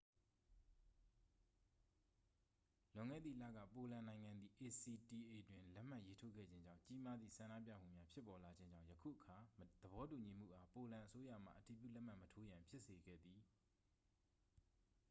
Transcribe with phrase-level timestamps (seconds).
[2.93, 4.93] လွန်ခဲ့သည့်လက ပိုလန်နိုင်ငံသည် acta
[5.49, 9.59] တွင် လက်မှတ်ရေးထိုးခဲ့ခြင်းကြောင့် ကြီးမားသည့် ဆန္ဒပြမှုများ ဖြစ်ပေါ်လာခြင်းကြောင့် ယခုအခါ သ
[9.91, 13.39] ဘောတူညီမှုအား ပိုလန်အစိုးရမှ အတည်ပြုလက်မှတ်မထိုးရန် ဖြစ်စေခဲ့သည်